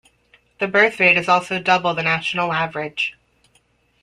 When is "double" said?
1.61-1.93